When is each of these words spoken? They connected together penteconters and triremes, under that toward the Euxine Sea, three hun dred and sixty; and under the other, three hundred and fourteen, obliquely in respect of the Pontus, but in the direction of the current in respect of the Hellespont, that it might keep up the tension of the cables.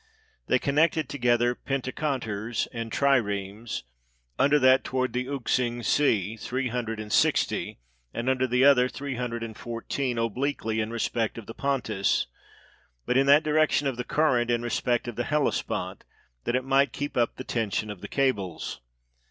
They 0.47 0.57
connected 0.57 1.07
together 1.07 1.53
penteconters 1.53 2.67
and 2.73 2.91
triremes, 2.91 3.83
under 4.39 4.57
that 4.57 4.83
toward 4.83 5.13
the 5.13 5.25
Euxine 5.25 5.83
Sea, 5.83 6.37
three 6.37 6.69
hun 6.69 6.85
dred 6.85 6.99
and 6.99 7.13
sixty; 7.13 7.77
and 8.11 8.27
under 8.27 8.47
the 8.47 8.65
other, 8.65 8.89
three 8.89 9.13
hundred 9.13 9.43
and 9.43 9.55
fourteen, 9.55 10.17
obliquely 10.17 10.79
in 10.79 10.89
respect 10.89 11.37
of 11.37 11.45
the 11.45 11.53
Pontus, 11.53 12.25
but 13.05 13.15
in 13.15 13.27
the 13.27 13.39
direction 13.41 13.85
of 13.85 13.95
the 13.95 14.03
current 14.03 14.49
in 14.49 14.63
respect 14.63 15.07
of 15.07 15.17
the 15.17 15.25
Hellespont, 15.25 16.03
that 16.45 16.55
it 16.55 16.63
might 16.63 16.93
keep 16.93 17.15
up 17.15 17.35
the 17.35 17.43
tension 17.43 17.91
of 17.91 18.01
the 18.01 18.07
cables. 18.07 18.81